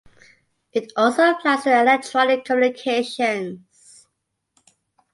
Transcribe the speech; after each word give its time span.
It 0.71 0.91
also 0.97 1.29
applies 1.29 1.61
to 1.65 1.79
electronic 1.79 2.43
communications. 2.43 4.07